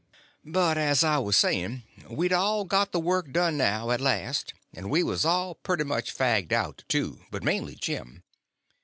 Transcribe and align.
But 0.47 0.79
as 0.79 1.03
I 1.03 1.19
was 1.19 1.37
saying, 1.37 1.83
we'd 2.09 2.29
got 2.29 2.33
all 2.43 2.65
the 2.85 2.99
work 2.99 3.31
done 3.31 3.55
now, 3.55 3.91
at 3.91 4.01
last; 4.01 4.55
and 4.73 4.89
we 4.89 5.03
was 5.03 5.25
all 5.25 5.53
pretty 5.53 5.83
much 5.83 6.11
fagged 6.17 6.51
out, 6.51 6.83
too, 6.87 7.19
but 7.29 7.43
mainly 7.43 7.75
Jim. 7.75 8.23